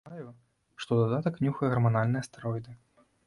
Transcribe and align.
Падазраю, 0.03 0.29
што 0.83 0.89
ў 0.95 1.01
дадатак 1.09 1.37
нюхае 1.45 1.69
гарманальныя 1.73 2.27
стэроіды. 2.31 2.71